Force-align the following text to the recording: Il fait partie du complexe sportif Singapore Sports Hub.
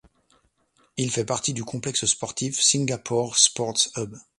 Il 0.97 1.11
fait 1.11 1.25
partie 1.25 1.53
du 1.53 1.63
complexe 1.63 2.07
sportif 2.07 2.59
Singapore 2.59 3.37
Sports 3.37 3.89
Hub. 3.97 4.15